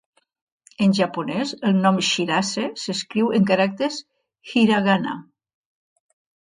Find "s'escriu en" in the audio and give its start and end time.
2.85-3.49